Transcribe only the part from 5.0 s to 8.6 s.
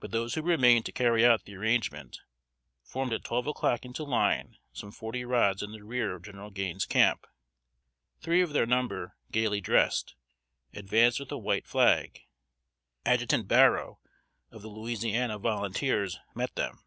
rods in the rear of General Gaines's camp. Three of